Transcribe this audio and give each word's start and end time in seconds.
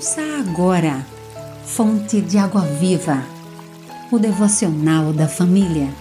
Ouça 0.00 0.22
agora, 0.38 1.06
Fonte 1.62 2.22
de 2.22 2.38
Água 2.38 2.62
Viva, 2.62 3.22
o 4.10 4.18
devocional 4.18 5.12
da 5.12 5.28
família. 5.28 5.92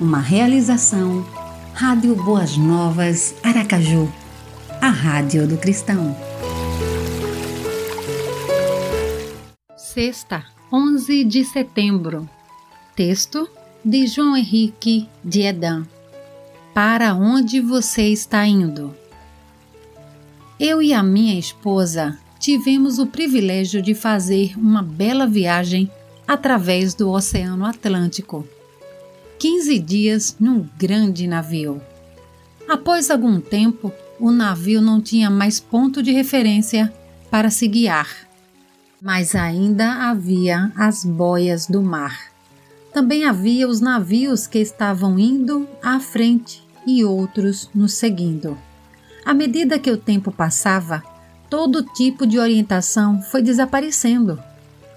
Uma 0.00 0.20
realização, 0.20 1.26
Rádio 1.74 2.14
Boas 2.14 2.56
Novas, 2.56 3.34
Aracaju, 3.42 4.08
a 4.80 4.88
Rádio 4.88 5.48
do 5.48 5.58
Cristão. 5.58 6.16
Sexta, 9.76 10.44
11 10.72 11.24
de 11.24 11.44
setembro. 11.44 12.30
Texto 12.94 13.50
de 13.84 14.06
João 14.06 14.36
Henrique 14.36 15.08
de 15.24 15.42
Edan. 15.42 15.84
Para 16.72 17.16
onde 17.16 17.60
você 17.60 18.02
está 18.12 18.46
indo? 18.46 18.94
Eu 20.60 20.80
e 20.80 20.94
a 20.94 21.02
minha 21.02 21.36
esposa 21.36 22.16
tivemos 22.38 22.98
o 22.98 23.06
privilégio 23.06 23.82
de 23.82 23.94
fazer 23.94 24.56
uma 24.56 24.82
bela 24.82 25.26
viagem 25.26 25.90
através 26.26 26.94
do 26.94 27.10
Oceano 27.10 27.64
Atlântico. 27.64 28.46
15 29.38 29.78
dias 29.78 30.36
num 30.38 30.68
grande 30.76 31.26
navio. 31.26 31.80
Após 32.68 33.10
algum 33.10 33.40
tempo, 33.40 33.92
o 34.20 34.30
navio 34.30 34.82
não 34.82 35.00
tinha 35.00 35.30
mais 35.30 35.60
ponto 35.60 36.02
de 36.02 36.12
referência 36.12 36.92
para 37.30 37.50
se 37.50 37.68
guiar, 37.68 38.08
mas 39.00 39.34
ainda 39.34 40.10
havia 40.10 40.72
as 40.76 41.04
boias 41.04 41.66
do 41.66 41.82
mar. 41.82 42.32
Também 42.92 43.24
havia 43.24 43.68
os 43.68 43.80
navios 43.80 44.46
que 44.46 44.58
estavam 44.58 45.18
indo 45.18 45.68
à 45.82 46.00
frente 46.00 46.62
e 46.86 47.04
outros 47.04 47.70
nos 47.74 47.94
seguindo. 47.94 48.58
À 49.24 49.32
medida 49.32 49.78
que 49.78 49.90
o 49.90 49.96
tempo 49.96 50.32
passava, 50.32 51.02
todo 51.48 51.82
tipo 51.82 52.26
de 52.26 52.38
orientação 52.38 53.22
foi 53.22 53.42
desaparecendo. 53.42 54.38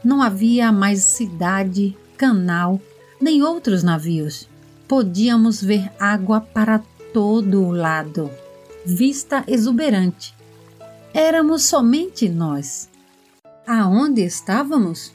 Não 0.03 0.21
havia 0.21 0.71
mais 0.71 1.03
cidade, 1.03 1.97
canal, 2.17 2.79
nem 3.19 3.43
outros 3.43 3.83
navios. 3.83 4.47
Podíamos 4.87 5.61
ver 5.61 5.91
água 5.99 6.41
para 6.41 6.81
todo 7.13 7.63
o 7.63 7.71
lado, 7.71 8.29
vista 8.85 9.43
exuberante. 9.47 10.35
Éramos 11.13 11.63
somente 11.63 12.27
nós. 12.27 12.89
Aonde 13.67 14.21
estávamos? 14.21 15.13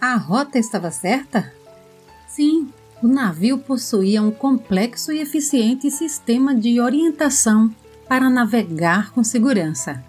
A 0.00 0.16
rota 0.16 0.58
estava 0.58 0.90
certa? 0.90 1.52
Sim, 2.28 2.68
o 3.02 3.08
navio 3.08 3.58
possuía 3.58 4.22
um 4.22 4.30
complexo 4.30 5.12
e 5.12 5.20
eficiente 5.20 5.90
sistema 5.90 6.54
de 6.54 6.80
orientação 6.80 7.74
para 8.08 8.30
navegar 8.30 9.10
com 9.12 9.24
segurança. 9.24 10.04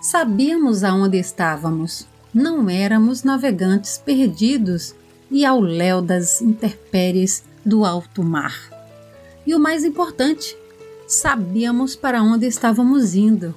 Sabíamos 0.00 0.82
aonde 0.82 1.18
estávamos, 1.18 2.06
não 2.32 2.70
éramos 2.70 3.22
navegantes 3.22 3.98
perdidos 3.98 4.94
e 5.30 5.44
ao 5.44 5.60
léu 5.60 6.00
das 6.00 6.40
intempéries 6.40 7.44
do 7.66 7.84
alto 7.84 8.22
mar. 8.22 8.56
E 9.46 9.54
o 9.54 9.60
mais 9.60 9.84
importante, 9.84 10.56
sabíamos 11.06 11.96
para 11.96 12.22
onde 12.22 12.46
estávamos 12.46 13.14
indo. 13.14 13.54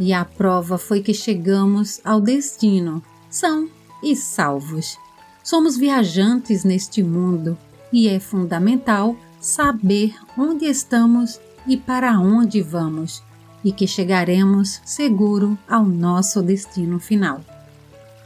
E 0.00 0.14
a 0.14 0.24
prova 0.24 0.78
foi 0.78 1.02
que 1.02 1.12
chegamos 1.12 2.00
ao 2.02 2.22
destino, 2.22 3.02
são 3.28 3.68
e 4.02 4.16
salvos. 4.16 4.96
Somos 5.44 5.76
viajantes 5.76 6.64
neste 6.64 7.02
mundo 7.02 7.56
e 7.92 8.08
é 8.08 8.18
fundamental 8.18 9.14
saber 9.38 10.14
onde 10.38 10.64
estamos 10.64 11.38
e 11.66 11.76
para 11.76 12.18
onde 12.18 12.62
vamos, 12.62 13.22
e 13.64 13.72
que 13.72 13.86
chegaremos 13.86 14.80
seguro 14.84 15.58
ao 15.68 15.84
nosso 15.84 16.42
destino 16.42 16.98
final. 16.98 17.40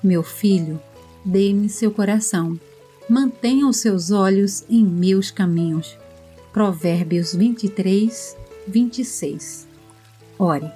Meu 0.02 0.22
filho, 0.22 0.80
dê-me 1.24 1.68
seu 1.68 1.90
coração, 1.90 2.58
mantenha 3.08 3.66
os 3.66 3.78
seus 3.78 4.10
olhos 4.10 4.64
em 4.68 4.84
meus 4.84 5.30
caminhos. 5.30 5.96
Provérbios 6.52 7.34
23, 7.34 8.36
26. 8.66 9.68
Ore, 10.38 10.70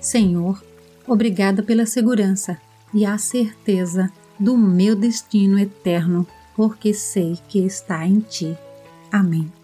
Senhor, 0.00 0.62
obrigada 1.06 1.62
pela 1.62 1.86
segurança 1.86 2.58
e 2.92 3.06
a 3.06 3.16
certeza 3.18 4.10
do 4.38 4.56
meu 4.56 4.94
destino 4.94 5.58
eterno, 5.58 6.26
porque 6.56 6.92
sei 6.92 7.38
que 7.48 7.60
está 7.60 8.06
em 8.06 8.20
Ti. 8.20 8.56
Amém. 9.10 9.63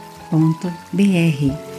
www.radiocultura.com.br 0.31 1.70